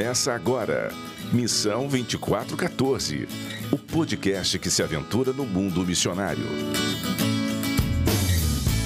[0.00, 0.90] Começa agora.
[1.30, 3.28] Missão 2414.
[3.70, 6.42] O podcast que se aventura no mundo missionário.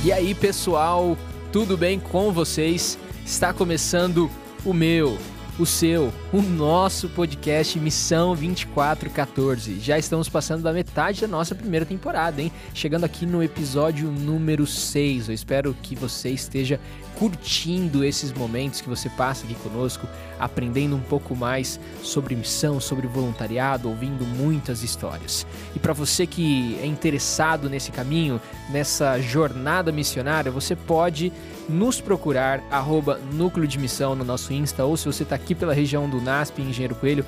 [0.04, 1.16] E aí, pessoal,
[1.52, 2.98] tudo bem com vocês?
[3.24, 4.28] Está começando
[4.64, 5.16] o meu,
[5.56, 9.78] o seu, o nosso podcast Missão 2414.
[9.78, 12.50] Já estamos passando da metade da nossa primeira temporada, hein?
[12.74, 15.28] Chegando aqui no episódio número 6.
[15.28, 16.80] Eu espero que você esteja
[17.18, 20.06] curtindo esses momentos que você passa aqui conosco,
[20.38, 25.46] aprendendo um pouco mais sobre missão, sobre voluntariado, ouvindo muitas histórias.
[25.74, 28.40] E para você que é interessado nesse caminho,
[28.70, 31.32] nessa jornada missionária, você pode
[31.68, 35.72] nos procurar, arroba Núcleo de Missão no nosso Insta, ou se você está aqui pela
[35.72, 37.24] região do NASP, Engenheiro Coelho,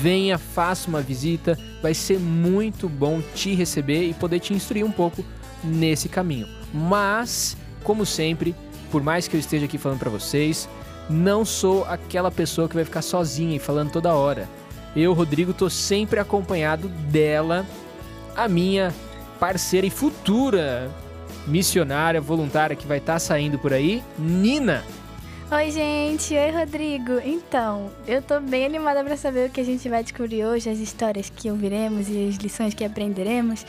[0.00, 4.92] venha, faça uma visita, vai ser muito bom te receber e poder te instruir um
[4.92, 5.24] pouco
[5.62, 6.46] nesse caminho.
[6.72, 8.54] Mas, como sempre,
[8.90, 10.68] por mais que eu esteja aqui falando para vocês,
[11.08, 14.48] não sou aquela pessoa que vai ficar sozinha e falando toda hora.
[14.94, 17.64] Eu, Rodrigo, tô sempre acompanhado dela,
[18.36, 18.92] a minha
[19.38, 20.90] parceira e futura
[21.46, 24.84] missionária voluntária que vai estar tá saindo por aí, Nina.
[25.50, 26.34] Oi, gente.
[26.34, 27.20] Oi, Rodrigo.
[27.24, 30.78] Então, eu tô bem animada para saber o que a gente vai descobrir hoje, as
[30.78, 33.64] histórias que ouviremos e as lições que aprenderemos.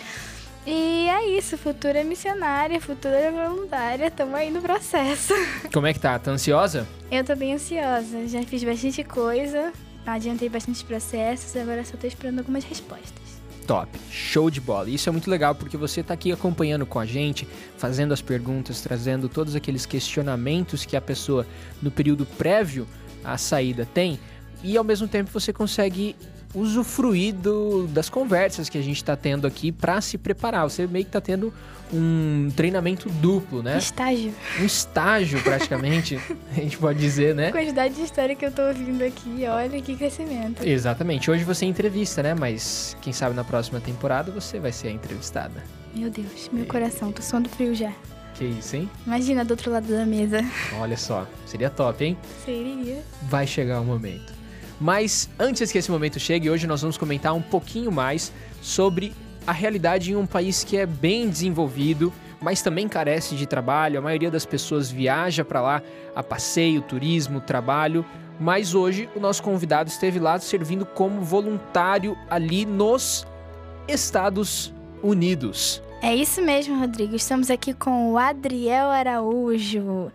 [0.71, 5.33] E é isso, futura missionária, futura voluntária, estamos aí no processo.
[5.73, 6.19] Como é que tá?
[6.19, 6.87] Tá ansiosa?
[7.09, 9.73] Eu tô bem ansiosa, já fiz bastante coisa,
[10.05, 13.41] adiantei bastante processos, agora só tô esperando algumas respostas.
[13.65, 14.87] Top, show de bola.
[14.91, 18.79] Isso é muito legal porque você está aqui acompanhando com a gente, fazendo as perguntas,
[18.79, 21.47] trazendo todos aqueles questionamentos que a pessoa
[21.81, 22.87] no período prévio
[23.23, 24.19] à saída tem,
[24.63, 26.15] e ao mesmo tempo você consegue
[26.53, 30.69] usufruir do, das conversas que a gente está tendo aqui para se preparar.
[30.69, 31.53] Você meio que está tendo
[31.93, 33.77] um treinamento duplo, né?
[33.77, 34.33] Estágio.
[34.59, 36.19] Um estágio, praticamente,
[36.51, 37.49] a gente pode dizer, né?
[37.49, 40.63] A quantidade de história que eu tô ouvindo aqui, olha que crescimento.
[40.63, 41.29] Exatamente.
[41.29, 42.35] Hoje você entrevista, né?
[42.35, 45.63] Mas quem sabe na próxima temporada você vai ser a entrevistada.
[45.93, 46.67] Meu Deus, meu é.
[46.67, 47.91] coração, tô suando frio já.
[48.35, 48.89] Que isso, hein?
[49.05, 50.39] Imagina do outro lado da mesa.
[50.79, 52.17] Olha só, seria top, hein?
[52.45, 53.03] Seria.
[53.23, 54.38] Vai chegar o momento.
[54.79, 58.31] Mas antes que esse momento chegue, hoje nós vamos comentar um pouquinho mais
[58.61, 59.13] sobre
[59.45, 63.99] a realidade em um país que é bem desenvolvido, mas também carece de trabalho.
[63.99, 65.81] A maioria das pessoas viaja para lá
[66.15, 68.05] a passeio, turismo, trabalho.
[68.39, 73.27] Mas hoje o nosso convidado esteve lá servindo como voluntário ali nos
[73.85, 74.73] Estados
[75.03, 75.83] Unidos.
[76.01, 77.13] É isso mesmo, Rodrigo.
[77.15, 80.09] Estamos aqui com o Adriel Araújo.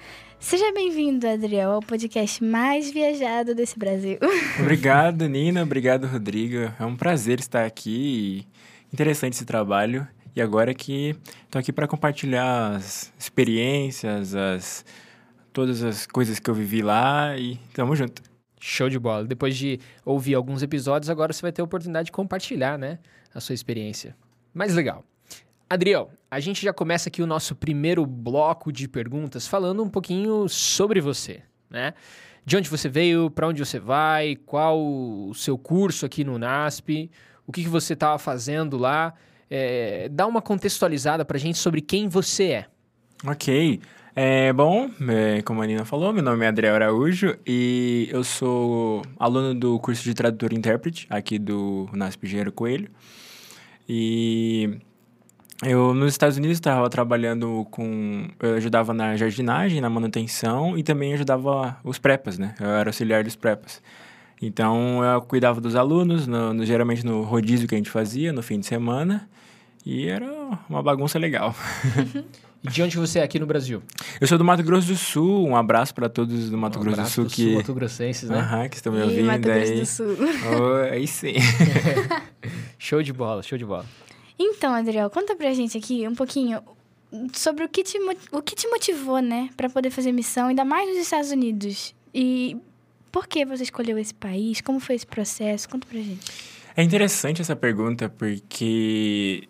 [0.44, 4.18] Seja bem-vindo, Adriel, ao podcast mais viajado desse Brasil.
[4.60, 5.62] Obrigado, Nina.
[5.62, 6.70] Obrigado, Rodrigo.
[6.78, 8.46] É um prazer estar aqui.
[8.92, 10.06] Interessante esse trabalho.
[10.36, 14.84] E agora que estou aqui para compartilhar as experiências, as
[15.50, 18.22] todas as coisas que eu vivi lá e tamo junto.
[18.60, 19.24] Show de bola.
[19.24, 22.98] Depois de ouvir alguns episódios, agora você vai ter a oportunidade de compartilhar, né,
[23.34, 24.14] a sua experiência.
[24.52, 25.06] Mais legal.
[25.68, 30.48] Adriel, a gente já começa aqui o nosso primeiro bloco de perguntas falando um pouquinho
[30.48, 31.94] sobre você, né?
[32.44, 37.10] De onde você veio, para onde você vai, qual o seu curso aqui no NASP,
[37.46, 39.14] o que, que você estava fazendo lá.
[39.50, 42.66] É, dá uma contextualizada para a gente sobre quem você é.
[43.26, 43.80] Ok.
[44.16, 49.02] É, bom, é, como a Nina falou, meu nome é Adriel Araújo e eu sou
[49.18, 52.88] aluno do curso de tradutor e intérprete aqui do NASP Engenheiro Coelho.
[53.88, 54.78] E
[55.66, 58.28] eu, nos Estados Unidos, estava trabalhando com...
[58.40, 62.54] Eu ajudava na jardinagem, na manutenção e também ajudava os prepas, né?
[62.60, 63.82] Eu era auxiliar dos prepas.
[64.40, 68.42] Então, eu cuidava dos alunos, no, no, geralmente no rodízio que a gente fazia, no
[68.42, 69.28] fim de semana.
[69.84, 70.26] E era
[70.68, 71.54] uma bagunça legal.
[72.66, 73.82] E de onde você é aqui no Brasil?
[74.18, 75.46] Eu sou do Mato Grosso do Sul.
[75.46, 77.24] Um abraço para todos do Mato um Grosso do Sul.
[77.24, 77.42] Do que...
[77.42, 78.38] Sul, Mato Grossenses, né?
[78.38, 79.80] Aham, que estão me ouvindo Mato Grosso aí.
[79.80, 80.16] do Sul.
[80.48, 81.34] Oh, aí sim.
[82.78, 83.84] show de bola, show de bola.
[84.38, 86.60] Então, Adriel, conta pra gente aqui um pouquinho
[87.32, 87.98] sobre o que te,
[88.32, 91.94] o que te motivou, né, para poder fazer missão, ainda mais nos Estados Unidos.
[92.12, 92.56] E
[93.12, 94.60] por que você escolheu esse país?
[94.60, 95.68] Como foi esse processo?
[95.68, 96.32] Conta pra gente.
[96.76, 99.48] É interessante essa pergunta porque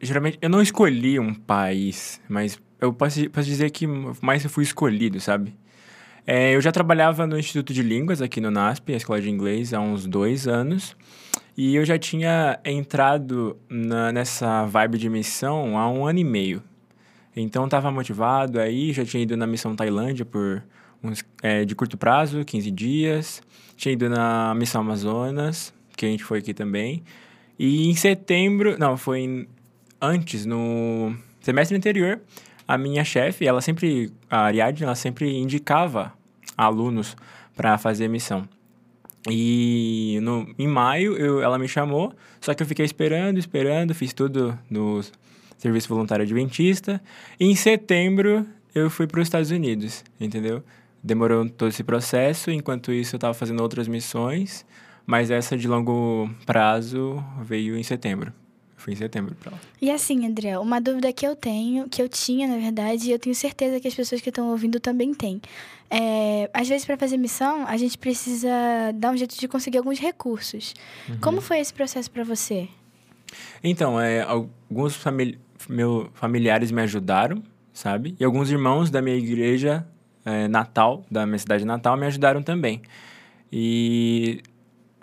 [0.00, 4.62] geralmente eu não escolhi um país, mas eu posso, posso dizer que mais eu fui
[4.62, 5.56] escolhido, sabe?
[6.26, 9.74] É, eu já trabalhava no Instituto de Línguas aqui no NASP, a escola de inglês,
[9.74, 10.96] há uns dois anos.
[11.56, 16.62] E eu já tinha entrado na, nessa vibe de missão há um ano e meio.
[17.36, 20.62] Então estava motivado aí, já tinha ido na missão Tailândia por
[21.02, 23.42] uns, é, de curto prazo, 15 dias.
[23.76, 27.02] Tinha ido na missão Amazonas, que a gente foi aqui também.
[27.58, 29.48] E em setembro, não, foi em,
[30.00, 32.20] antes, no semestre anterior,
[32.66, 36.12] a minha chefe, ela sempre, a Ariadne, ela sempre indicava
[36.56, 37.16] alunos
[37.54, 38.48] para fazer missão.
[39.30, 44.12] E no, em maio eu, ela me chamou, só que eu fiquei esperando, esperando, fiz
[44.12, 45.00] tudo no
[45.56, 47.00] Serviço Voluntário Adventista.
[47.40, 50.62] E em setembro eu fui para os Estados Unidos, entendeu?
[51.02, 54.64] Demorou todo esse processo, enquanto isso eu estava fazendo outras missões,
[55.06, 58.32] mas essa de longo prazo veio em setembro.
[58.84, 59.58] Fui em setembro pra lá.
[59.80, 63.18] E assim, André, uma dúvida que eu tenho, que eu tinha, na verdade, e eu
[63.18, 65.40] tenho certeza que as pessoas que estão ouvindo também têm.
[65.88, 68.50] É, às vezes, para fazer missão, a gente precisa
[68.94, 70.74] dar um jeito de conseguir alguns recursos.
[71.08, 71.16] Uhum.
[71.18, 72.68] Como foi esse processo para você?
[73.62, 77.42] Então, é, alguns famili meu, familiares me ajudaram,
[77.72, 78.14] sabe?
[78.20, 79.86] E alguns irmãos da minha igreja
[80.26, 82.82] é, natal, da minha cidade natal, me ajudaram também.
[83.50, 84.42] E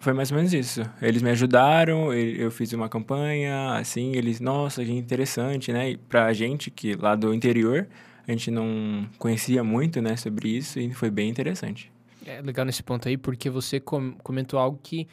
[0.01, 0.81] foi mais ou menos isso.
[1.01, 5.91] Eles me ajudaram, eu fiz uma campanha, assim, eles, nossa, que interessante, né?
[5.91, 7.87] E pra gente que lá do interior,
[8.27, 11.91] a gente não conhecia muito, né, sobre isso e foi bem interessante.
[12.25, 15.07] É legal nesse ponto aí, porque você com comentou algo que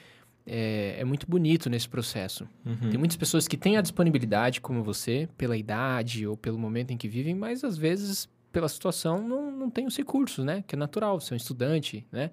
[0.46, 2.49] é, é, muito bonito nesse processo.
[2.64, 2.91] Uhum.
[2.91, 6.96] Tem muitas pessoas que têm a disponibilidade, como você, pela idade ou pelo momento em
[6.96, 10.64] que vivem, mas às vezes, pela situação, não, não tem os recursos, né?
[10.67, 12.31] Que é natural, você é um estudante, né?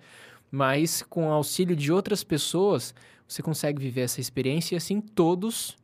[0.55, 2.95] Mas com o auxílio de outras pessoas,
[3.27, 5.77] você consegue viver essa experiência e assim todos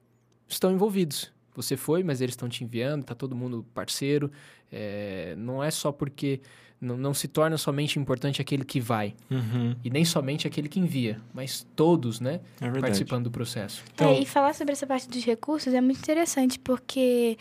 [0.47, 1.29] estão envolvidos.
[1.53, 4.31] Você foi, mas eles estão te enviando, tá todo mundo parceiro.
[4.71, 6.39] É, não é só porque
[6.79, 9.75] não, não, se torna somente importante aquele que vai uhum.
[9.83, 13.83] e nem somente aquele que envia, mas todos, né, é participando do processo.
[13.93, 14.07] Então...
[14.07, 17.37] É, e falar sobre essa parte dos recursos é muito interessante porque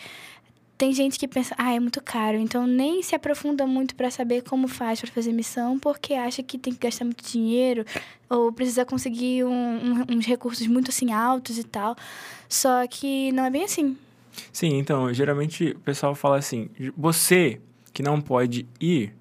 [0.80, 4.40] tem gente que pensa, ah, é muito caro, então nem se aprofunda muito para saber
[4.40, 7.84] como faz para fazer missão, porque acha que tem que gastar muito dinheiro
[8.30, 11.94] ou precisa conseguir um, um, uns recursos muito assim altos e tal.
[12.48, 13.94] Só que não é bem assim.
[14.50, 17.60] Sim, então, geralmente o pessoal fala assim: você
[17.92, 19.12] que não pode ir,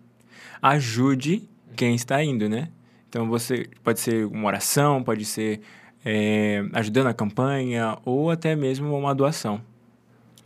[0.62, 1.44] ajude
[1.76, 2.70] quem está indo, né?
[3.10, 5.60] Então, você pode ser uma oração, pode ser
[6.06, 9.62] é, ajudando a campanha ou até mesmo uma doação.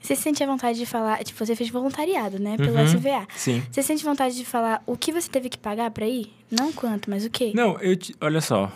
[0.04, 3.26] Você sente a vontade de falar, tipo, você fez voluntariado, né, pelo uhum, SVA.
[3.38, 3.64] Sim.
[3.72, 6.30] Você sente vontade de falar o que você teve que pagar para ir?
[6.52, 7.54] Não quanto, mas o quê?
[7.56, 8.70] Não, eu olha só,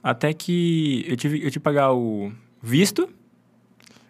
[0.00, 2.32] até que eu tive eu tive que pagar o
[2.62, 3.08] visto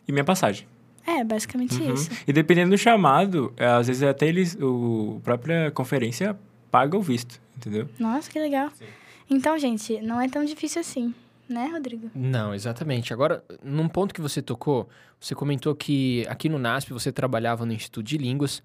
[0.07, 0.69] e minha passagem.
[1.07, 1.95] É, basicamente uhum.
[1.95, 2.11] isso.
[2.27, 6.39] E dependendo do chamado, é, às vezes até eles, o a própria conferência
[6.71, 7.89] paga o visto, entendeu?
[7.99, 8.71] Nossa, que legal.
[8.79, 8.85] Sim.
[9.31, 11.15] Então, gente, não é tão difícil assim
[11.49, 12.11] né, Rodrigo?
[12.15, 13.13] Não, exatamente.
[13.13, 14.89] Agora, num ponto que você tocou,
[15.21, 18.63] você comentou que aqui no NASP você trabalhava no Instituto de Línguas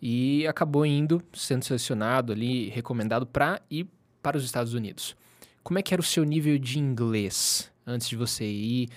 [0.00, 3.86] e acabou indo, sendo selecionado ali, recomendado para ir
[4.22, 5.16] para os Estados Unidos.
[5.62, 8.88] Como é que era o seu nível de inglês antes de você ir?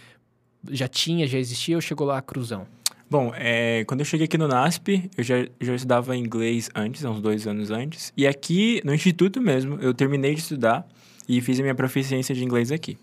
[0.72, 2.66] Já tinha, já existia ou chegou lá a cruzão?
[3.08, 7.12] Bom, é, quando eu cheguei aqui no NASP, eu já, já estudava inglês antes, há
[7.12, 8.12] uns dois anos antes.
[8.18, 10.88] E aqui, no Instituto mesmo, eu terminei de estudar
[11.28, 12.98] e fiz a minha proficiência de inglês aqui.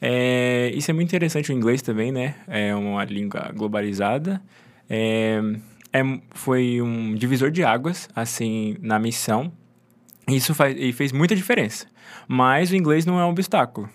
[0.00, 2.36] É, isso é muito interessante o inglês também, né?
[2.48, 4.40] É uma língua globalizada.
[4.88, 5.40] É,
[5.92, 6.00] é,
[6.30, 9.52] foi um divisor de águas, assim, na missão.
[10.26, 11.86] Isso faz, e fez muita diferença.
[12.26, 13.88] Mas o inglês não é um obstáculo,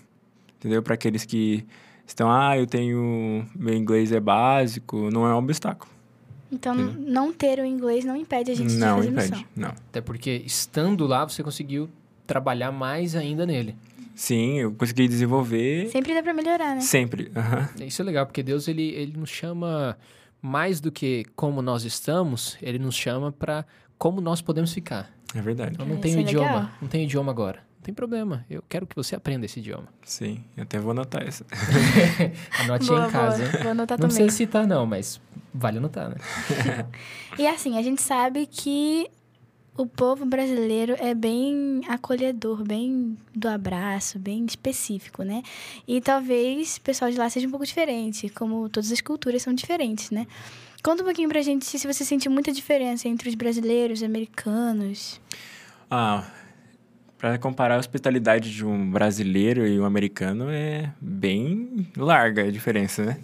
[0.56, 0.82] entendeu?
[0.82, 1.66] Para aqueles que
[2.06, 3.46] estão, ah, eu tenho.
[3.54, 5.90] Meu inglês é básico, não é um obstáculo.
[6.52, 9.44] Então, não ter o inglês não impede a gente não de fazer impede, missão.
[9.56, 11.88] Não, Até porque estando lá, você conseguiu
[12.26, 13.74] trabalhar mais ainda nele.
[14.14, 15.88] Sim, eu consegui desenvolver.
[15.90, 16.80] Sempre dá para melhorar, né?
[16.80, 17.30] Sempre.
[17.36, 17.86] Uhum.
[17.86, 19.96] Isso é legal, porque Deus ele, ele nos chama
[20.40, 23.64] mais do que como nós estamos, ele nos chama para
[23.98, 25.10] como nós podemos ficar.
[25.34, 25.76] É verdade.
[25.78, 26.70] Eu não É, tenho isso é idioma, legal.
[26.80, 27.58] não tenho idioma agora.
[27.76, 28.44] Não tem problema.
[28.48, 29.86] Eu quero que você aprenda esse idioma.
[30.02, 31.44] Sim, eu até vou anotar essa.
[32.60, 33.48] Anote Boa, aí em casa.
[33.50, 33.62] boa.
[33.62, 34.16] Vou anotar Não também.
[34.24, 35.20] precisa citar não, mas
[35.52, 36.16] vale anotar, né?
[37.38, 39.08] E assim, a gente sabe que
[39.76, 45.42] o povo brasileiro é bem acolhedor, bem do abraço, bem específico, né?
[45.86, 49.52] E talvez o pessoal de lá seja um pouco diferente, como todas as culturas são
[49.52, 50.26] diferentes, né?
[50.82, 55.20] Conta um pouquinho pra gente se você sente muita diferença entre os brasileiros e americanos.
[55.90, 56.24] Ah,
[57.18, 63.04] para comparar a hospitalidade de um brasileiro e um americano é bem larga a diferença,
[63.04, 63.18] né?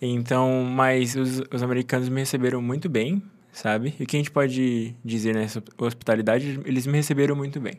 [0.00, 3.94] Então, mas os, os americanos me receberam muito bem, sabe?
[3.98, 7.74] E o que a gente pode dizer nessa hospitalidade, eles me receberam muito bem.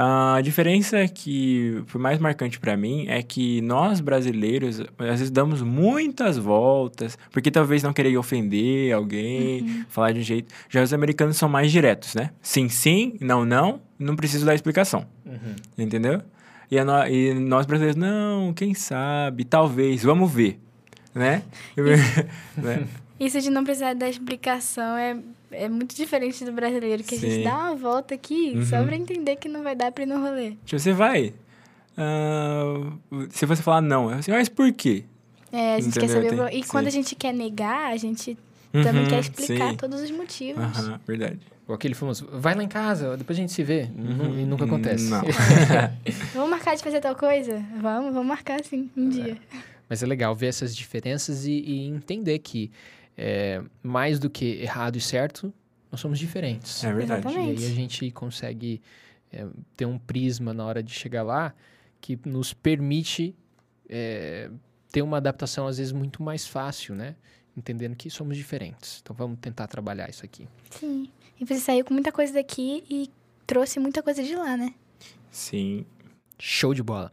[0.00, 5.60] A diferença que foi mais marcante para mim é que nós brasileiros às vezes damos
[5.60, 10.54] muitas voltas, porque talvez não querer ofender alguém, falar de um jeito.
[10.68, 12.30] Já os americanos são mais diretos, né?
[12.40, 15.04] Sim, sim, não, não, não preciso dar explicação.
[15.76, 16.22] Entendeu?
[16.70, 20.60] E, no- e nós brasileiros, não, quem sabe, talvez, vamos ver,
[21.12, 21.42] né?
[22.56, 22.86] Né?
[23.18, 25.16] Isso de não precisar dar explicação é,
[25.50, 27.30] é muito diferente do brasileiro, que a Sim.
[27.30, 28.86] gente dá uma volta aqui só Uhum.
[28.86, 30.50] pra entender que não vai dar pra ir no rolê.
[30.64, 31.34] Tipo, você vai.
[31.96, 32.92] ah,
[33.30, 35.04] se você falar não, assim, mas por quê?
[35.50, 36.30] É, a gente quer Entendeu?
[36.30, 36.40] saber.
[36.42, 36.88] o- Tem- E quando sim.
[36.88, 38.36] a gente quer negar, a gente
[38.72, 39.76] também Uhum, quer explicar sim.
[39.76, 40.62] todos os motivos.
[40.62, 41.38] Aham, verdade.
[41.66, 43.88] Ou aquele famoso, vai lá em casa, depois a gente se vê.
[43.94, 45.04] Nu- E nunca acontece.
[45.10, 45.22] Não.
[46.34, 47.62] Vamos marcar de fazer tal coisa?
[47.80, 49.36] Vamos, vamos marcar sim, um dia.
[49.88, 52.70] Mas é legal ver essas diferenças e, e entender que
[53.18, 55.52] é, mais do que errado e certo,
[55.90, 56.84] nós somos diferentes.
[56.84, 57.26] É verdade.
[57.26, 57.60] Exatamente.
[57.60, 58.80] E aí a gente consegue
[59.32, 59.44] é,
[59.76, 61.52] ter um prisma na hora de chegar lá
[62.00, 63.34] que nos permite
[63.88, 64.48] é,
[64.92, 67.16] ter uma adaptação, às vezes, muito mais fácil, né?
[67.56, 69.00] Entendendo que somos diferentes.
[69.02, 70.46] Então vamos tentar trabalhar isso aqui.
[70.70, 71.10] Sim.
[71.40, 73.10] E você saiu com muita coisa daqui e
[73.44, 74.72] trouxe muita coisa de lá, né?
[75.30, 75.84] Sim.
[76.38, 77.12] Show de bola.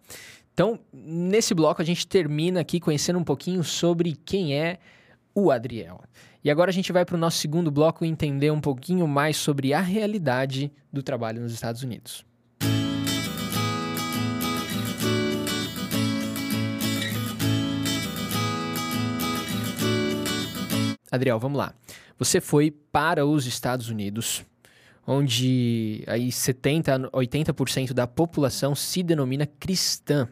[0.53, 4.77] Então, nesse bloco, a gente termina aqui conhecendo um pouquinho sobre quem é
[5.35, 6.01] o Adriel.
[6.41, 9.73] E agora a gente vai para o nosso segundo bloco entender um pouquinho mais sobre
[9.73, 12.25] a realidade do trabalho nos Estados Unidos.
[21.11, 21.73] Adriel, vamos lá.
[22.17, 24.45] Você foi para os Estados Unidos,
[25.05, 30.29] onde aí 70 a 80% da população se denomina cristã.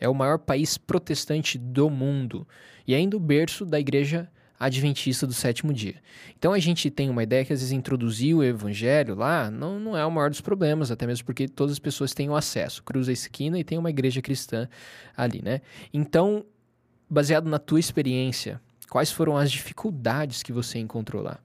[0.00, 2.46] É o maior país protestante do mundo
[2.86, 5.96] e ainda o berço da igreja adventista do sétimo dia.
[6.38, 9.96] Então a gente tem uma ideia que às vezes introduzir o evangelho lá não, não
[9.96, 12.82] é o maior dos problemas, até mesmo porque todas as pessoas têm o acesso.
[12.82, 14.68] Cruza a esquina e tem uma igreja cristã
[15.16, 15.60] ali, né?
[15.92, 16.44] Então,
[17.08, 21.38] baseado na tua experiência, quais foram as dificuldades que você encontrou lá?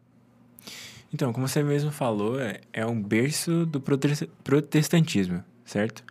[1.14, 6.04] Então, como você mesmo falou, é, é um berço do protes- protestantismo, certo?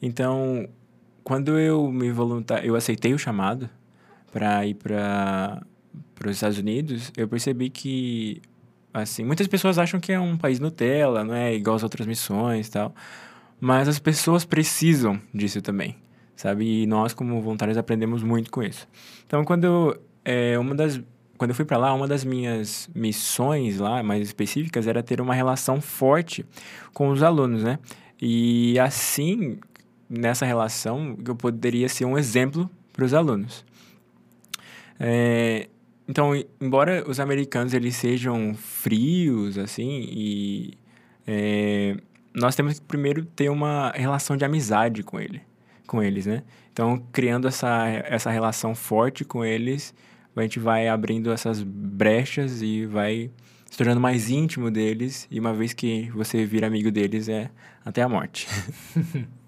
[0.00, 0.66] Então,
[1.22, 3.68] quando eu me voluntar, eu aceitei o chamado
[4.32, 5.62] para ir para
[6.24, 8.40] os Estados Unidos, eu percebi que
[8.92, 12.68] assim, muitas pessoas acham que é um país Nutella, não é igual às outras missões
[12.68, 12.94] tal,
[13.60, 15.96] mas as pessoas precisam disso também,
[16.36, 16.82] sabe?
[16.82, 18.86] E nós como voluntários aprendemos muito com isso.
[19.26, 21.00] Então, quando é, uma das
[21.38, 25.34] quando eu fui para lá, uma das minhas missões lá, mais específicas, era ter uma
[25.34, 26.46] relação forte
[26.92, 27.80] com os alunos, né?
[28.20, 29.58] E assim,
[30.12, 33.64] nessa relação, eu poderia ser um exemplo para os alunos.
[35.00, 35.68] É,
[36.06, 40.74] então, embora os americanos eles sejam frios, assim, e
[41.26, 41.96] é,
[42.34, 45.40] nós temos que primeiro ter uma relação de amizade com ele,
[45.86, 46.42] com eles, né?
[46.72, 49.94] Então, criando essa, essa relação forte com eles,
[50.36, 53.30] a gente vai abrindo essas brechas e vai
[53.66, 55.26] se tornando mais íntimo deles.
[55.30, 57.50] E uma vez que você vira amigo deles, é
[57.84, 58.46] até a morte.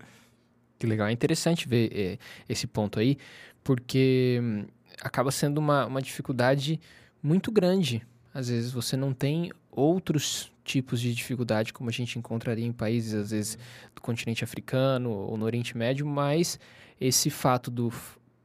[0.79, 3.17] Que legal, é interessante ver eh, esse ponto aí,
[3.63, 4.65] porque hum,
[5.01, 6.81] acaba sendo uma, uma dificuldade
[7.23, 8.03] muito grande.
[8.33, 13.15] Às vezes você não tem outros tipos de dificuldade como a gente encontraria em países,
[13.15, 13.59] às vezes,
[13.95, 16.59] do continente africano ou no Oriente Médio, mas
[17.01, 17.93] esse fato do,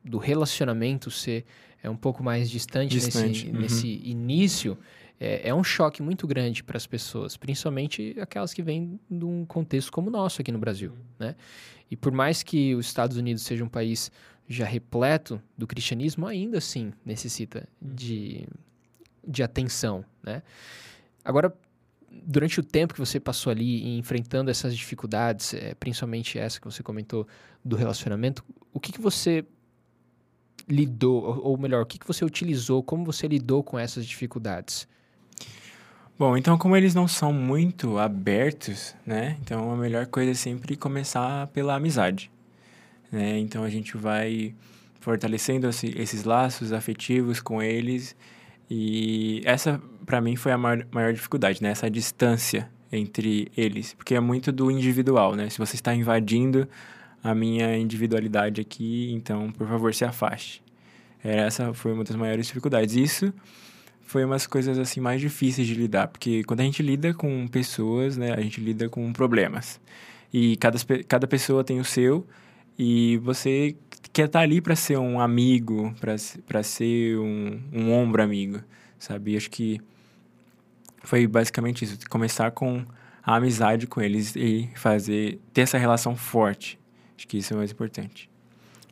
[0.04, 1.46] do relacionamento ser
[1.82, 3.62] é um pouco mais distante, Distante, nesse, uhum.
[3.62, 4.78] nesse início,
[5.20, 9.46] é, é um choque muito grande para as pessoas, principalmente aquelas que vêm de um
[9.46, 11.36] contexto como o nosso aqui no Brasil, né?
[11.92, 14.12] E por mais que os Estados Unidos seja um país
[14.48, 18.48] já repleto do cristianismo, ainda assim necessita de,
[19.28, 20.42] de atenção, né?
[21.24, 21.54] Agora,
[22.12, 26.82] durante o tempo que você passou ali enfrentando essas dificuldades, eh, principalmente essa que você
[26.82, 27.28] comentou
[27.64, 29.46] do relacionamento, o que, que você
[30.68, 34.88] lidou, ou- ou melhor, o que, que você utilizou, como você lidou com essas dificuldades?
[36.20, 39.38] Bom, então como eles não são muito abertos, né?
[39.42, 42.30] Então a melhor coisa é sempre começar pela amizade,
[43.12, 43.40] né?
[43.40, 44.54] Então a gente vai
[45.00, 48.16] fortalecendo esse- esses laços afetivos com eles
[48.70, 51.70] e essa para mim foi a maior, maior dificuldade, né?
[51.70, 55.50] Essa distância entre eles, porque é muito do individual, né?
[55.50, 56.68] Se você está invadindo
[57.24, 60.62] a minha individualidade aqui, então por favor se afaste.
[61.24, 62.96] Essa foi uma das maiores dificuldades.
[62.96, 63.34] Isso
[64.10, 68.18] foi umas coisas assim mais difíceis de lidar, porque quando a gente lida com pessoas,
[68.18, 69.80] né, a gente lida com problemas.
[70.34, 72.26] E cada, cada pessoa tem o seu,
[72.78, 73.76] e você
[74.12, 75.94] quer estar ali para ser um amigo,
[76.48, 78.60] para ser um, um ombro amigo,
[78.98, 79.38] sabe?
[79.38, 79.80] Acho que
[81.04, 82.84] foi basicamente isso, começar com
[83.24, 86.80] a amizade com eles e fazer ter essa relação forte.
[87.16, 88.28] Acho que isso é o mais importante.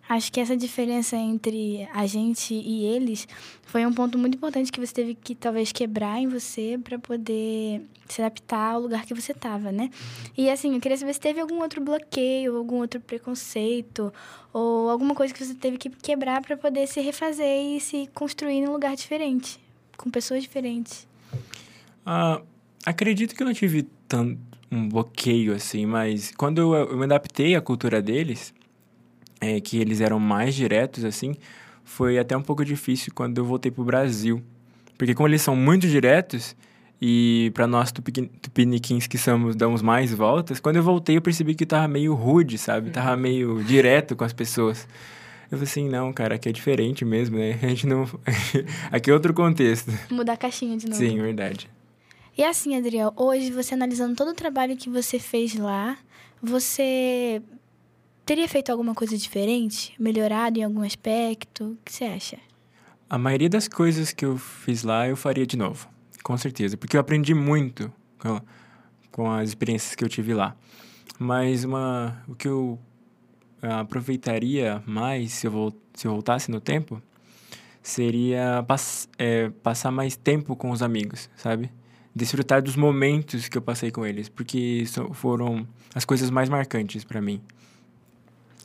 [0.09, 3.27] Acho que essa diferença entre a gente e eles
[3.63, 7.81] foi um ponto muito importante que você teve que talvez quebrar em você para poder
[8.07, 9.89] se adaptar ao lugar que você estava, né?
[10.37, 14.13] E assim, eu queria saber se teve algum outro bloqueio, algum outro preconceito
[14.53, 18.61] ou alguma coisa que você teve que quebrar para poder se refazer e se construir
[18.61, 19.59] num lugar diferente,
[19.97, 21.05] com pessoas diferentes.
[22.05, 22.41] Ah,
[22.85, 24.39] acredito que eu não tive tanto
[24.71, 28.53] um bloqueio assim, mas quando eu, eu me adaptei à cultura deles,
[29.39, 31.35] é, que eles eram mais diretos, assim,
[31.83, 34.41] foi até um pouco difícil quando eu voltei pro Brasil.
[34.97, 36.55] Porque como eles são muito diretos,
[37.01, 41.53] e para nós tupi- tupiniquins que somos, damos mais voltas, quando eu voltei eu percebi
[41.53, 42.89] que tava meio rude, sabe?
[42.89, 44.87] Tava meio direto com as pessoas.
[45.49, 47.57] Eu falei assim, não, cara, aqui é diferente mesmo, né?
[47.61, 48.03] A gente não...
[48.91, 49.91] aqui é outro contexto.
[50.11, 50.97] Mudar a caixinha de novo.
[50.97, 51.69] Sim, verdade.
[52.37, 55.97] E assim, Adriel, hoje você analisando todo o trabalho que você fez lá,
[56.41, 57.41] você
[58.27, 59.93] teria feito alguma coisa diferente?
[59.97, 61.71] Melhorado em algum aspecto?
[61.71, 62.37] O que você acha?
[63.09, 65.87] A maioria das coisas que eu fiz lá eu faria de novo,
[66.21, 68.41] com certeza, porque eu aprendi muito com,
[69.11, 70.57] com as experiências que eu tive lá.
[71.17, 72.77] Mas uma, o que eu
[73.61, 77.01] ah, aproveitaria mais se eu, vol- se eu voltasse no tempo
[77.81, 81.71] seria pass, é, passar mais tempo com os amigos, sabe?
[82.13, 85.65] Desfrutar dos momentos que eu passei com eles, porque so- foram
[85.95, 87.41] as coisas mais marcantes para mim.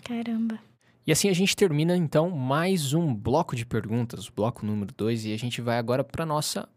[0.04, 0.58] Caramba.
[1.06, 5.32] E assim a gente termina então mais um bloco de perguntas, bloco número 2, e
[5.32, 6.68] a gente vai agora para nossa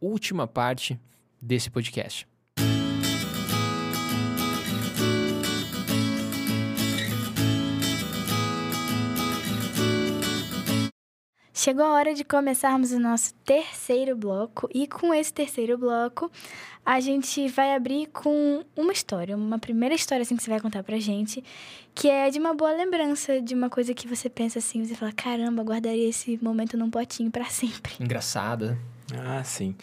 [0.00, 1.00] última parte
[1.40, 2.28] desse podcast.
[11.62, 16.32] Chegou a hora de começarmos o nosso terceiro bloco e com esse terceiro bloco
[16.86, 20.82] a gente vai abrir com uma história, uma primeira história assim que você vai contar
[20.82, 21.44] pra gente,
[21.94, 25.12] que é de uma boa lembrança, de uma coisa que você pensa assim, você fala,
[25.12, 27.92] caramba, guardaria esse momento num potinho pra sempre.
[28.00, 28.78] Engraçada.
[29.14, 29.76] Ah, sim.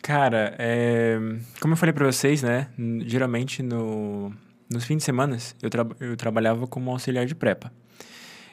[0.00, 1.18] Cara, é,
[1.60, 2.68] como eu falei pra vocês, né?
[3.04, 4.32] Geralmente no,
[4.70, 7.72] nos fins de semana eu, tra eu trabalhava como auxiliar de prepa.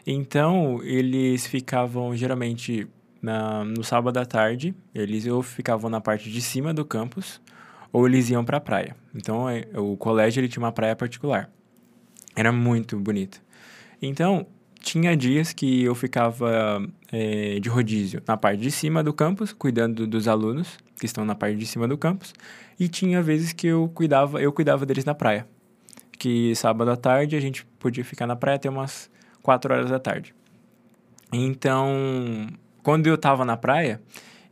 [0.09, 2.87] Então, eles ficavam geralmente
[3.21, 7.41] na, no sábado à tarde, eles ou ficavam na parte de cima do campus,
[7.91, 8.95] ou eles iam pra praia.
[9.13, 11.51] Então, é, o colégio ele tinha uma praia particular.
[12.37, 13.41] Era muito bonito.
[14.01, 14.47] Então,
[14.79, 20.07] tinha dias que eu ficava é, de rodízio na parte de cima do campus, cuidando
[20.07, 22.33] dos alunos que estão na parte de cima do campus,
[22.79, 25.45] e tinha vezes que eu cuidava, eu cuidava deles na praia.
[26.17, 29.09] Que sábado à tarde a gente podia ficar na praia até umas
[29.47, 30.35] 4 horas da tarde.
[31.31, 32.47] Então,
[32.83, 34.01] quando eu estava na praia,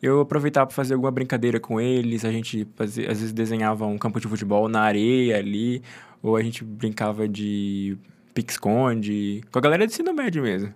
[0.01, 2.23] eu aproveitava para fazer alguma brincadeira com eles.
[2.23, 5.81] A gente fazia, às vezes desenhava um campo de futebol na areia ali,
[6.23, 7.97] ou a gente brincava de
[8.33, 10.73] pique-esconde, com a galera de ensino médio mesmo.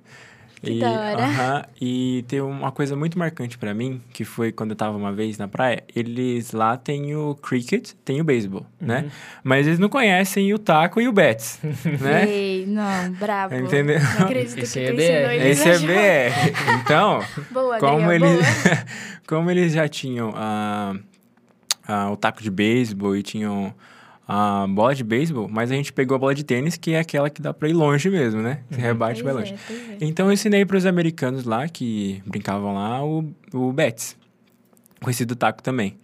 [0.62, 1.24] Que e, da hora.
[1.24, 5.12] aham, e tem uma coisa muito marcante para mim, que foi quando eu tava uma
[5.14, 9.10] vez na praia, eles lá têm o cricket, tem o beisebol, né?
[9.44, 11.60] Mas eles não conhecem o taco e o bets,
[12.02, 12.28] né?
[12.30, 13.56] Ei, não, brabo.
[13.56, 14.00] Entendeu?
[14.00, 15.34] Não acredito Esse que é tu ensinou BR.
[15.34, 16.30] eles Esse é.
[16.30, 16.82] BR.
[16.82, 18.86] Então, Boa, como Adriel, eles, boa.
[19.28, 20.94] como eles já tinham ah,
[21.88, 23.74] ah, o taco de beisebol e tinham
[24.32, 27.32] a bola de beisebol, mas a gente pegou a bola de tênis, que é aquela
[27.32, 28.60] que dá pra ir longe mesmo, né?
[28.70, 29.60] Você rebate e vai Pois longe.
[29.60, 29.98] é, pois é.
[30.06, 34.16] Então eu ensinei para os americanos lá que brincavam lá o, o bets,
[35.02, 35.98] conhecido taco também.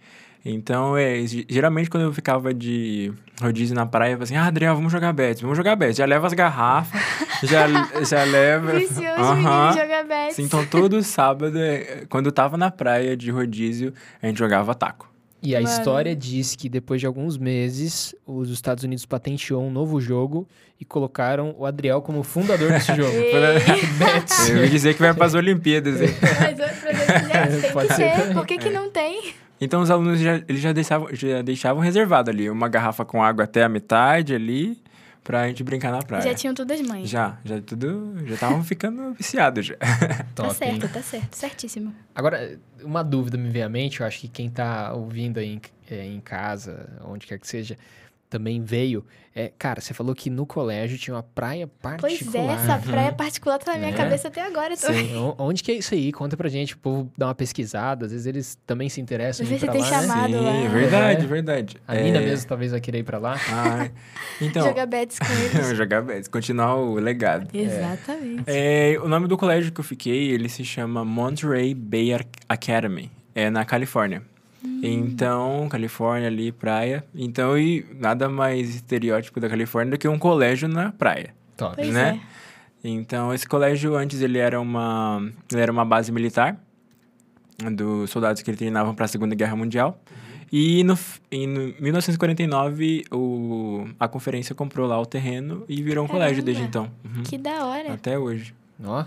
[0.44, 4.46] Então, é, ge- geralmente quando eu ficava de rodízio na praia, eu falava assim, ah,
[4.46, 5.96] Adriel, vamos jogar bets, vamos jogar bets.
[5.96, 7.00] Já leva as garrafas,
[7.42, 7.66] já,
[8.04, 8.72] já leva...
[8.78, 10.36] Vicioso menino jogar bets.
[10.36, 14.74] Sim, então todo sábado, é, quando eu tava na praia de rodízio, a gente jogava
[14.74, 15.08] taco.
[15.46, 15.72] E a Mano.
[15.72, 20.48] história diz que depois de alguns meses, os Estados Unidos patenteou um novo jogo
[20.80, 23.12] e colocaram o Adriel como fundador desse jogo.
[24.50, 26.00] Eu ia dizer que vai para as Olimpíadas.
[26.00, 26.08] hein?
[26.40, 28.32] Mas outro projeto já tem Pode que ser ter.
[28.32, 29.34] Por que, que não tem?
[29.60, 33.44] Então os alunos já, eles já deixavam, já deixavam reservado ali, uma garrafa com água
[33.44, 34.76] até a metade ali,
[35.26, 36.22] pra gente brincar na praia.
[36.22, 37.10] Já tinham todas as mães.
[37.10, 39.74] Já, já tudo, já estavam ficando viciados já.
[40.34, 40.78] Top, tá hein?
[40.78, 41.34] certo, tá certo.
[41.34, 41.92] Certíssimo.
[42.14, 45.60] Agora, uma dúvida me veio à mente, eu acho que quem tá ouvindo aí em,
[45.90, 47.76] é, em casa, onde quer que seja,
[48.28, 49.04] também veio.
[49.34, 52.32] É, cara, você falou que no colégio tinha uma praia particular.
[52.32, 53.94] Pois é, essa praia particular tá na minha É.
[53.94, 54.74] cabeça até agora.
[54.76, 54.86] Tô...
[54.86, 56.10] Sim, onde que é isso aí?
[56.10, 59.46] Conta pra gente, o povo dá uma pesquisada, às vezes eles também se interessam em
[59.46, 60.06] Às ir vezes pra você lá, tem né?
[60.08, 60.52] chamado lá.
[60.52, 61.28] Sim, verdade, É.
[61.28, 61.76] verdade.
[61.86, 63.36] A Nina É, mesmo talvez vai querer ir pra lá.
[63.52, 63.90] ah,
[64.40, 65.26] então, Jogar bets com
[65.60, 65.76] eles.
[65.76, 67.48] jogar bets, continuar o legado.
[67.54, 68.44] Exatamente.
[68.46, 72.08] É, o nome do colégio que eu fiquei, ele se chama Monterey Bay
[72.48, 73.10] Academy.
[73.34, 74.22] É na Califórnia.
[74.82, 77.04] Então, Califórnia ali, praia.
[77.14, 81.34] Então, e nada mais estereótipo da Califórnia do que um colégio na praia.
[81.56, 81.76] Top.
[81.76, 82.20] Pois né?
[82.82, 82.88] é.
[82.88, 86.58] Então, esse colégio antes ele era uma, ele era uma base militar
[87.72, 89.98] dos soldados que ele treinavam para a Segunda Guerra Mundial.
[90.52, 90.96] E no,
[91.30, 96.68] em no 1949 o, a conferência comprou lá o terreno e virou um colégio desde
[96.68, 96.90] Caramba.
[97.02, 97.12] então.
[97.16, 97.22] Uhum.
[97.24, 97.92] Que da hora.
[97.92, 98.54] Até hoje.
[98.84, 99.04] Ó,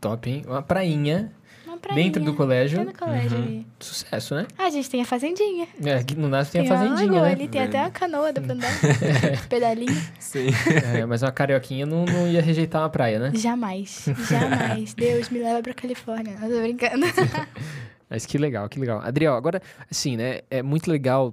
[0.00, 0.44] top, hein?
[0.46, 1.30] Uma prainha
[1.78, 2.04] Uma uma prainha.
[2.04, 2.78] Dentro do colégio.
[2.78, 3.44] Dentro do colégio Uhum.
[3.44, 3.66] ali.
[3.80, 4.46] Sucesso, né?
[4.58, 5.68] Ah, a gente tem a fazendinha.
[5.84, 7.32] É, aqui no Nasce tem a a fazendinha, lagoa né?
[7.32, 8.70] ali, tem até uma canoa, dá pra andar.
[9.48, 10.02] Pedalinho.
[10.18, 10.48] Sim.
[10.94, 13.32] É, mas uma carioquinha não, não ia rejeitar uma praia, né?
[13.34, 14.06] Jamais.
[14.28, 14.94] Jamais.
[14.94, 16.36] Deus me leva pra Califórnia.
[16.40, 17.06] Não tô brincando.
[18.10, 19.00] Mas que legal, que legal.
[19.02, 19.60] Adriel, agora,
[19.90, 20.40] assim, né?
[20.50, 21.30] É muito legal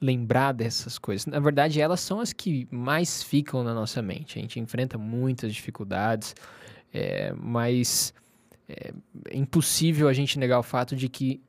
[0.00, 1.26] lembrar dessas coisas.
[1.26, 4.38] Na verdade, elas são as que mais ficam na nossa mente.
[4.38, 6.36] A gente enfrenta muitas dificuldades,
[6.94, 8.14] é, mas
[8.68, 8.92] é,
[9.30, 11.40] é impossível a gente negar o fato de que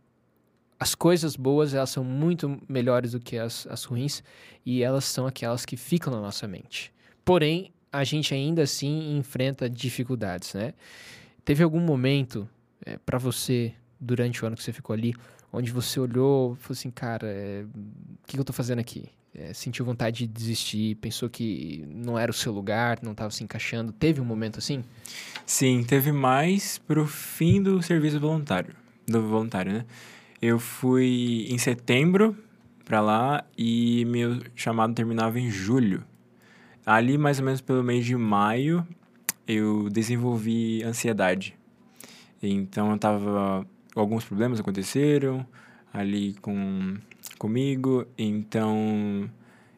[0.79, 4.23] as coisas boas elas são muito melhores do que as, as ruins
[4.65, 6.93] e elas são aquelas que ficam na nossa mente.
[7.25, 10.73] Porém, a gente ainda assim enfrenta dificuldades, né?
[11.43, 12.47] Teve algum momento
[12.85, 15.13] é, para você durante o ano que você ficou ali,
[15.51, 19.09] onde você olhou falou assim, cara, é, o que, que eu tô fazendo aqui?
[19.33, 23.43] É, sentiu vontade de desistir, pensou que não era o seu lugar, não estava se
[23.43, 23.91] encaixando.
[23.91, 24.83] Teve um momento assim?
[25.45, 28.75] Sim, teve mais pro fim do serviço voluntário.
[29.07, 29.85] Do voluntário, né?
[30.41, 32.35] Eu fui em setembro
[32.83, 36.03] pra lá e meu chamado terminava em julho.
[36.85, 38.87] Ali, mais ou menos pelo mês de maio,
[39.47, 41.55] eu desenvolvi ansiedade.
[42.41, 43.67] Então, eu tava...
[43.95, 45.45] Alguns problemas aconteceram
[45.93, 46.97] ali com
[47.39, 49.27] comigo, então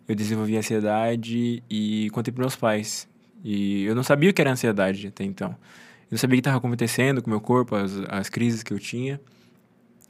[0.08, 3.08] eu desenvolvi ansiedade e contei para meus pais.
[3.44, 5.50] E eu não sabia o que era ansiedade até então.
[5.52, 8.74] Eu não sabia o que estava acontecendo com o meu corpo, as, as crises que
[8.74, 9.22] eu tinha.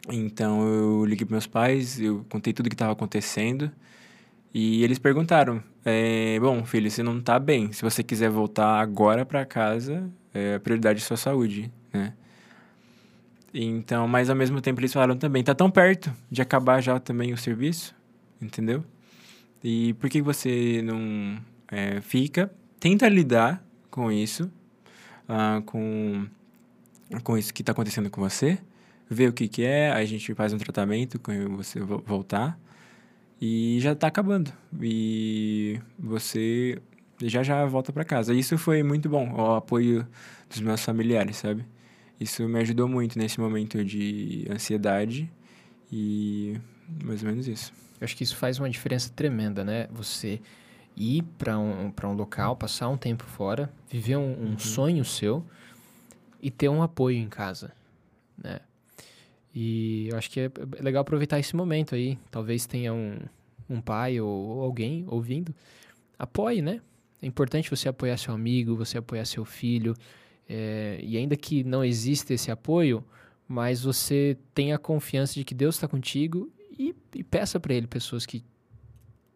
[0.09, 3.71] Então eu liguei para meus pais, eu contei tudo o que estava acontecendo.
[4.53, 7.71] E eles perguntaram: é, Bom, filho, você não está bem.
[7.71, 12.13] Se você quiser voltar agora para casa, é a prioridade é sua saúde, né?
[13.53, 17.33] Então, mas ao mesmo tempo eles falaram também: Tá tão perto de acabar já também
[17.33, 17.93] o serviço,
[18.41, 18.83] entendeu?
[19.63, 21.37] E por que você não
[21.69, 22.51] é, fica?
[22.79, 24.49] Tenta lidar com isso,
[25.27, 26.25] ah, com,
[27.23, 28.57] com isso que está acontecendo com você,
[29.09, 32.57] vê o que, que é, aí a gente faz um tratamento quando você vo- voltar
[33.39, 34.51] e já está acabando.
[34.81, 36.81] E você
[37.21, 38.33] já já volta para casa.
[38.33, 40.07] Isso foi muito bom, o apoio
[40.49, 41.65] dos meus familiares, sabe?
[42.21, 45.27] Isso me ajudou muito nesse momento de ansiedade
[45.91, 46.55] e
[47.03, 47.73] mais ou menos isso.
[47.99, 49.87] Eu acho que isso faz uma diferença tremenda, né?
[49.91, 50.39] Você
[50.95, 55.43] ir para um, pra um local, passar um tempo fora, viver um, um sonho seu
[56.39, 57.71] e ter um apoio em casa,
[58.37, 58.59] né?
[59.53, 62.19] E eu acho que é é legal aproveitar esse momento aí.
[62.29, 63.17] Talvez tenha um,
[63.67, 65.55] um pai ou alguém ouvindo.
[66.19, 66.81] Apoie, né?
[67.19, 69.95] É importante você apoiar seu amigo, você apoiar seu filho.
[70.47, 73.03] É, e ainda que não exista esse apoio,
[73.47, 77.87] mas você tenha a confiança de que Deus está contigo e, e peça para Ele
[77.87, 78.43] pessoas que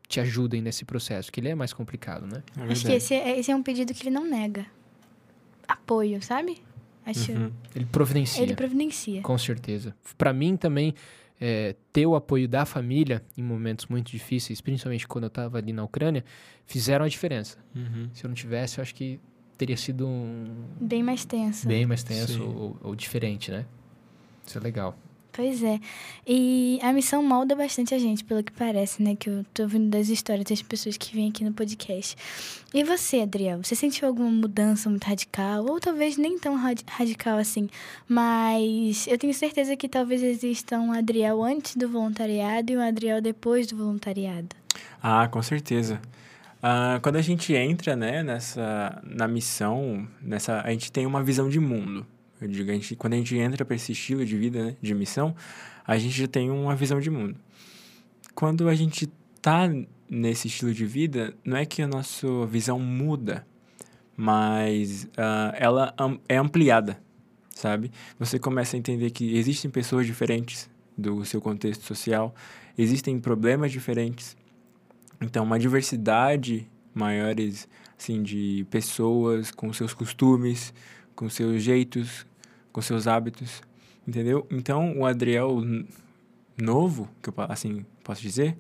[0.08, 2.44] te ajudem nesse processo, que ele é mais complicado, né?
[2.58, 4.65] É Acho que esse é, esse é um pedido que ele não nega.
[5.68, 6.62] Apoio, sabe?
[7.06, 7.32] Acho.
[7.32, 7.52] Uhum.
[7.76, 8.44] Ele providencia.
[8.44, 9.22] Ele providencia.
[9.22, 9.96] Com certeza.
[10.18, 10.94] Para mim também,
[11.39, 15.74] é, ter o apoio da família em momentos muito difíceis, principalmente quando eu estava ali
[15.74, 16.24] na Ucrânia,
[16.65, 17.58] fizeram a diferença.
[17.76, 18.10] Uhum.
[18.13, 19.20] Se eu não tivesse, eu acho que
[19.58, 20.48] teria sido um
[20.80, 21.68] Bem mais tenso.
[21.68, 23.65] bem mais tenso ou, ou diferente, né?
[24.46, 24.98] Isso é legal.
[25.32, 25.82] Pois é.
[26.26, 29.18] E a missão molda bastante a gente, pelo que parece, né?
[29.18, 32.15] Que eu tô ouvindo das histórias das pessoas que vêm aqui no podcast.
[32.74, 33.62] E você, Adriel?
[33.62, 35.65] Você sentiu alguma mudança muito radical?
[35.65, 37.68] Ou talvez nem tão radi- radical assim.
[38.08, 43.22] Mas eu tenho certeza que talvez exista um Adriel antes do voluntariado e um Adriel
[43.22, 44.56] depois do voluntariado.
[45.04, 46.02] Ah, com certeza.
[46.67, 51.47] Ah, quando a gente entra, né, nessa, na missão, nessa, a gente tem uma visão
[51.47, 52.08] de mundo.
[52.41, 54.95] Eu digo, a gente, quando a gente entra para esse estilo de vida, né, de
[54.95, 55.36] missão,
[55.86, 57.36] a gente já tem uma visão de mundo.
[58.34, 59.06] Quando a gente
[59.43, 59.69] tá
[60.10, 63.45] nesse estilo de vida, não é que a nossa visão muda,
[64.17, 66.99] mas ah, ela am- é ampliada,
[67.54, 67.91] sabe?
[68.17, 72.34] Você começa a entender que existem pessoas diferentes do seu contexto social,
[72.75, 74.36] existem problemas diferentes,
[75.21, 80.73] então, uma diversidade maiores, assim, de pessoas com seus costumes,
[81.15, 82.25] com seus jeitos,
[82.71, 83.62] com seus hábitos,
[84.08, 84.45] entendeu?
[84.49, 85.62] Então, o Adriel
[86.62, 88.58] novo, que eu assim posso dizer,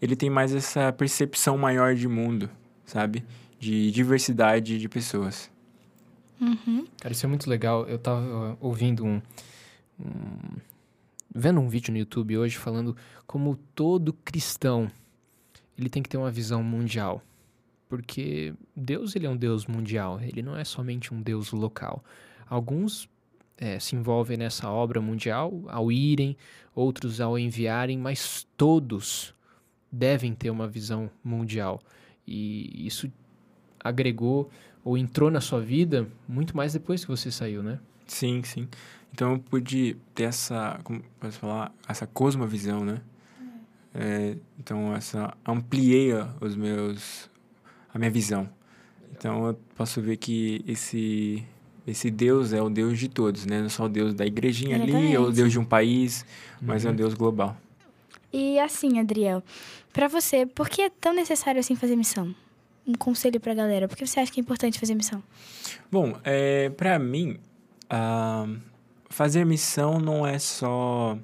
[0.00, 2.50] ele tem mais essa percepção maior de mundo,
[2.84, 3.24] sabe?
[3.58, 5.50] De diversidade de pessoas.
[6.40, 6.86] Uhum.
[7.00, 7.86] Cara, isso é muito legal.
[7.88, 9.20] Eu tava ouvindo um,
[9.98, 10.56] um-
[11.34, 14.88] vendo um vídeo no YouTube hoje falando como todo cristão
[15.78, 17.22] ele tem que ter uma visão mundial.
[17.88, 22.04] Porque Deus ele é um Deus mundial, ele não é somente um Deus local.
[22.46, 23.08] Alguns
[23.56, 26.36] eh, se envolvem nessa obra mundial ao irem,
[26.74, 29.34] outros ao enviarem, mas todos
[29.90, 31.80] devem ter uma visão mundial.
[32.26, 33.10] E isso
[33.82, 34.50] agregou
[34.84, 37.78] ou entrou na sua vida muito mais depois que você saiu, né?
[38.06, 38.68] Sim, sim.
[39.12, 43.00] Então eu pude ter essa, como posso falar, essa cosmovisão, né?
[44.00, 47.28] É, então essa ampliei os meus
[47.92, 48.48] a minha visão.
[49.12, 51.44] Então eu posso ver que esse
[51.84, 53.58] esse Deus é o Deus de todos, né?
[53.58, 56.24] Não é só o Deus da igrejinha ali, é o Deus de um país,
[56.60, 56.90] mas uhum.
[56.90, 57.56] é o Deus global.
[58.32, 59.42] E assim, Adriel,
[59.92, 62.34] para você, por que é tão necessário assim fazer missão?
[62.86, 65.22] Um conselho para a galera, por que você acha que é importante fazer missão?
[65.90, 67.38] Bom, é, para mim,
[67.90, 68.58] uh,
[69.08, 71.18] fazer missão não é só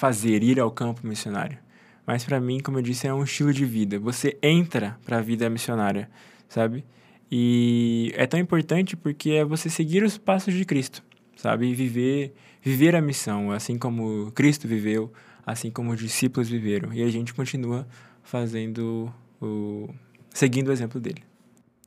[0.00, 1.58] fazer, ir ao campo missionário.
[2.06, 3.98] Mas para mim, como eu disse, é um estilo de vida.
[3.98, 6.10] Você entra para a vida missionária,
[6.48, 6.86] sabe?
[7.30, 11.04] E é tão importante porque é você seguir os passos de Cristo,
[11.36, 11.66] sabe?
[11.66, 12.32] E viver,
[12.62, 15.12] viver a missão, assim como Cristo viveu,
[15.44, 16.94] assim como os discípulos viveram.
[16.94, 17.86] E a gente continua
[18.22, 19.86] fazendo o
[20.30, 21.22] seguindo o exemplo dele.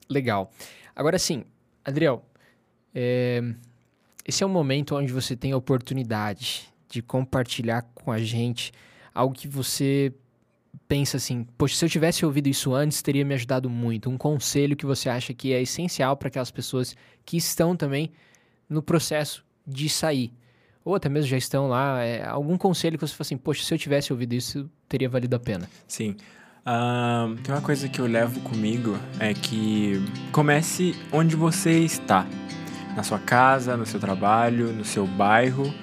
[0.08, 0.52] Legal.
[0.96, 1.44] Agora sim,
[1.84, 2.24] Adriel,
[2.94, 3.42] é,
[4.24, 8.72] esse é um momento onde você tem a oportunidade de compartilhar com a gente
[9.16, 10.14] algo que você
[10.88, 14.12] pensa assim, poxa, se eu tivesse ouvido isso antes, teria me ajudado muito.
[14.12, 18.12] Um conselho que você acha que é essencial para aquelas pessoas que estão também
[18.70, 20.32] no processo de sair.
[20.86, 22.04] Ou até mesmo já estão lá.
[22.04, 25.36] É, algum conselho que você fala assim, poxa, se eu tivesse ouvido isso, teria valido
[25.36, 25.68] a pena.
[25.88, 26.16] Sim.
[26.62, 29.94] Uh, tem uma coisa que eu levo comigo é que
[30.32, 32.28] comece onde você está.
[32.96, 35.74] Na sua casa, no seu trabalho, no seu bairro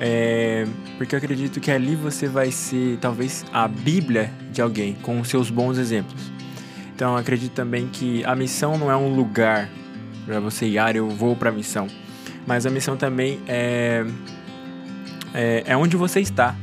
[0.00, 0.66] é,
[0.98, 5.28] porque eu acredito que ali você vai ser talvez a Bíblia de alguém, com os
[5.28, 6.32] seus bons exemplos.
[6.94, 9.68] Então eu acredito também que a missão não é um lugar
[10.26, 11.86] para você ir, ah, eu vou para a missão.
[12.46, 14.04] Mas a missão também é,
[15.32, 16.54] é, é onde você está.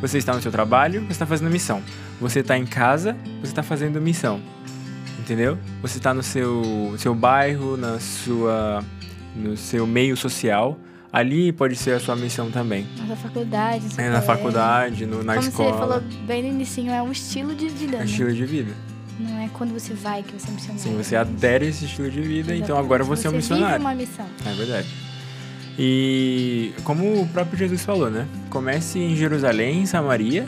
[0.00, 1.82] Você está no seu trabalho, você está fazendo missão.
[2.20, 4.40] Você está em casa, você está fazendo missão.
[5.18, 5.56] Entendeu?
[5.80, 8.84] Você está no seu, seu bairro, na sua,
[9.36, 10.78] no seu meio social,
[11.12, 12.86] Ali pode ser a sua missão também.
[13.06, 13.86] Na faculdade.
[13.98, 15.70] É, na faculdade, no, na Como escola.
[15.72, 17.96] Como você falou bem no início, é um estilo de vida.
[17.96, 18.04] É um né?
[18.06, 18.72] estilo de vida.
[19.20, 20.82] Não é quando você vai que você é missionário.
[20.82, 22.64] Sim, você adere a esse estilo de vida, Exatamente.
[22.64, 23.76] então agora você, você é um missionário.
[23.76, 24.26] Vive uma missão.
[24.46, 24.88] É verdade.
[25.78, 28.26] E como o próprio Jesus falou, né?
[28.48, 30.46] Comece em Jerusalém, em Samaria,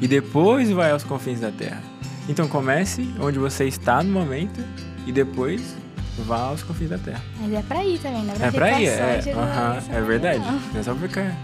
[0.00, 1.82] e depois vai aos confins da terra.
[2.28, 4.60] Então comece onde você está no momento
[5.06, 5.76] e depois
[6.24, 7.22] vá aos confins da terra.
[7.40, 10.00] Mas é pra ir também, não é pra, é pra ir, é, uh -huh, é
[10.00, 10.44] verdade.
[10.72, 11.36] Não é só ficar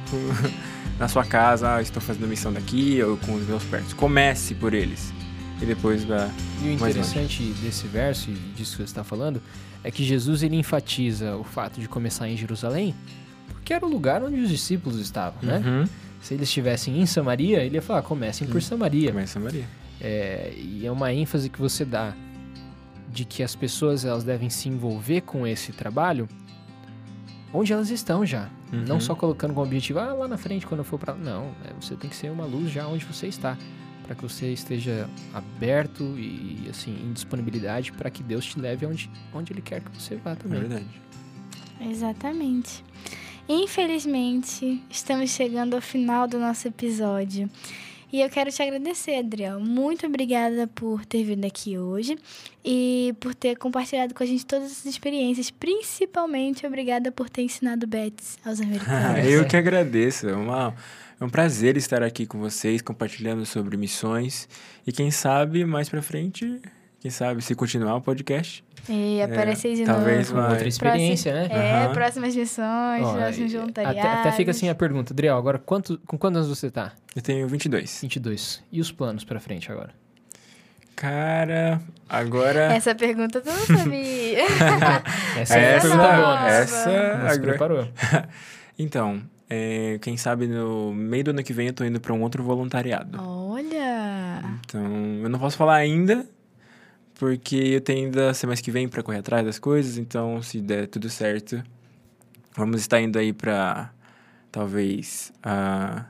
[0.98, 3.94] na sua casa, ah, estou fazendo missão daqui, ou com os meus perto.
[3.96, 5.12] Comece por eles.
[5.60, 6.28] E depois vá.
[6.62, 9.40] E o interessante desse verso e disso que você está falando
[9.84, 12.94] é que Jesus ele enfatiza o fato de começar em Jerusalém,
[13.48, 15.62] porque era o lugar onde os discípulos estavam, né?
[15.64, 15.84] Uhum.
[16.20, 19.10] Se eles estivessem em Samaria, ele ia falar: comecem por Samaria.
[19.10, 19.64] Comece Samaria.
[20.00, 22.12] É, e é uma ênfase que você dá
[23.12, 26.28] de que as pessoas elas devem se envolver com esse trabalho
[27.52, 28.48] onde elas estão já.
[28.72, 28.84] Uhum.
[28.86, 31.14] Não só colocando como objetivo, ah, lá na frente quando eu for para.
[31.14, 33.56] Não, é, você tem que ser uma luz já onde você está.
[34.04, 39.08] Para que você esteja aberto e, assim, em disponibilidade para que Deus te leve onde,
[39.32, 40.58] onde Ele quer que você vá também.
[40.58, 41.02] É verdade.
[41.80, 42.84] Exatamente.
[43.48, 47.48] Infelizmente, estamos chegando ao final do nosso episódio.
[48.12, 49.58] E eu quero te agradecer, Adriel.
[49.58, 52.18] Muito obrigada por ter vindo aqui hoje
[52.62, 55.50] e por ter compartilhado com a gente todas as experiências.
[55.50, 59.24] Principalmente obrigada por ter ensinado bets aos americanos.
[59.24, 60.28] eu que agradeço.
[60.28, 60.74] É, uma,
[61.18, 64.46] é um prazer estar aqui com vocês, compartilhando sobre missões.
[64.86, 66.60] E quem sabe mais pra frente,
[67.02, 70.34] quem sabe se continuar o podcast, e aparecer é, de talvez novo.
[70.34, 71.82] Talvez outra experiência, Próximo, né?
[71.82, 71.92] É, uhum.
[71.94, 74.00] próximas missões, Ó, próximos voluntariados.
[74.00, 76.92] Até, até, fica assim a pergunta, Adriel, agora quanto, com quantos anos você tá?
[77.16, 78.02] Eu tenho 22.
[78.02, 78.62] 22.
[78.70, 79.90] E os planos pra frente agora?
[80.94, 82.72] Cara, agora...
[82.72, 84.44] Essa pergunta tu não sabia.
[85.40, 86.48] essa é a pergunta boa.
[86.48, 87.18] Essa...
[87.18, 87.88] Não se preparou.
[88.78, 92.22] então, é, quem sabe no meio do ano que vem eu tô indo pra um
[92.22, 93.18] outro voluntariado.
[93.20, 94.40] Olha!
[94.64, 94.84] Então,
[95.20, 96.24] eu não posso falar ainda,
[97.22, 100.88] porque eu tenho ainda semana que vem para correr atrás das coisas, então se der
[100.88, 101.62] tudo certo,
[102.52, 103.92] vamos estar indo aí para
[104.50, 106.06] talvez a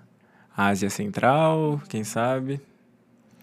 [0.57, 2.63] Ásia Central, quem sabe.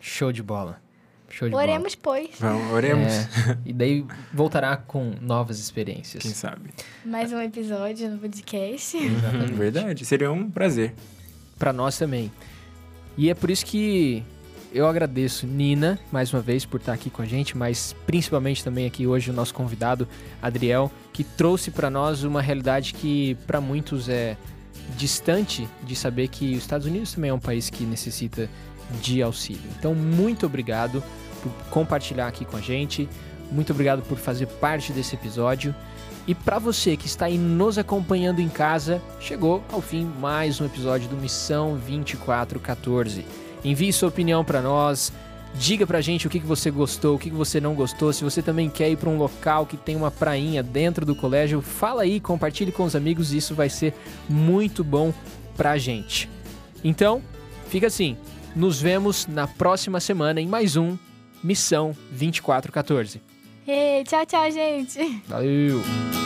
[0.01, 0.81] Show de bola.
[1.29, 2.17] Show de oremos, bola.
[2.21, 2.39] pois.
[2.39, 3.13] Vamos, oremos.
[3.13, 4.03] É, e daí
[4.33, 6.23] voltará com novas experiências.
[6.23, 6.71] Quem sabe.
[7.05, 8.97] Mais um episódio no podcast.
[9.53, 10.95] Verdade, seria um prazer.
[11.59, 12.31] Para nós também.
[13.15, 14.23] E é por isso que
[14.71, 18.85] eu agradeço Nina mais uma vez por estar aqui com a gente, mas principalmente também
[18.85, 20.07] aqui hoje o nosso convidado
[20.41, 24.37] Adriel, que trouxe para nós uma realidade que para muitos é
[24.95, 28.49] distante de saber que os Estados Unidos também é um país que necessita
[29.01, 29.69] de auxílio.
[29.77, 31.03] Então, muito obrigado
[31.41, 33.07] por compartilhar aqui com a gente.
[33.51, 35.73] muito obrigado por fazer parte desse episódio.
[36.27, 40.65] E para você que está aí nos acompanhando em casa, chegou ao fim mais um
[40.65, 43.25] episódio do Missão 2414.
[43.63, 45.11] Envie sua opinião para nós,
[45.55, 48.13] diga pra gente o que, que você gostou, o que, que você não gostou.
[48.13, 51.61] Se você também quer ir para um local que tem uma prainha dentro do colégio,
[51.61, 53.93] fala aí, compartilhe com os amigos, isso vai ser
[54.27, 55.13] muito bom
[55.55, 56.29] pra gente.
[56.83, 57.21] Então,
[57.67, 58.17] fica assim,
[58.55, 60.97] nos vemos na próxima semana em mais um
[61.43, 63.21] Missão 2414.
[63.67, 65.21] Ei, tchau, tchau, gente.
[65.27, 66.18] Valeu!